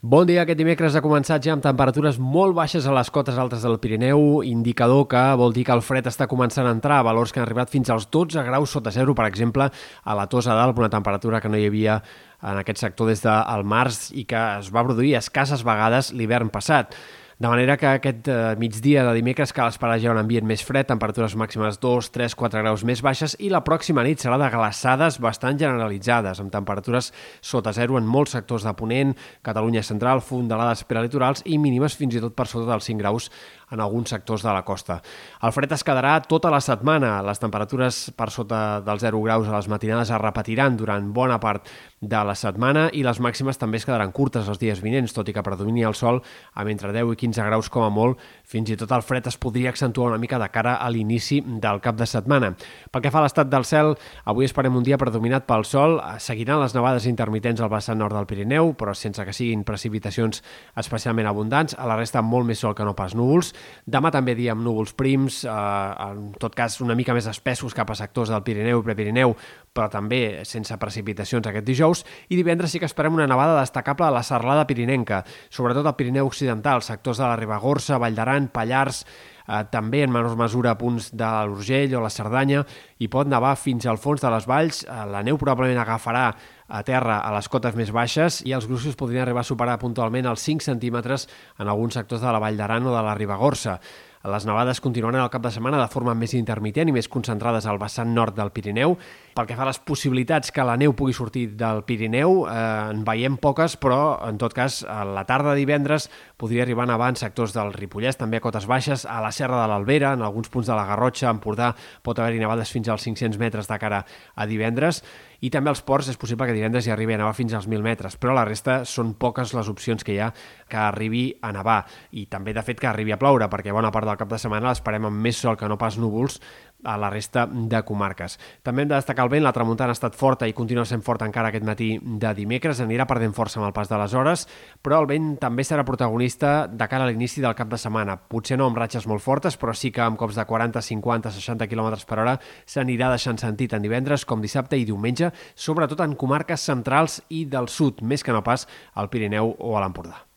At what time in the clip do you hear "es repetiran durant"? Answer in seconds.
40.10-41.10